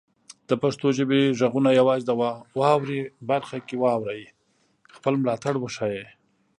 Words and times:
د 0.49 0.51
پښتو 0.61 0.87
ژبې 0.97 1.21
غږونه 1.39 1.69
یوازې 1.79 2.03
د 2.07 2.11
"واورئ" 2.59 3.01
برخه 3.29 3.57
کې 3.67 3.75
واورئ، 3.83 4.23
خپل 4.95 5.13
ملاتړ 5.21 5.53
وښایئ. 5.59 6.05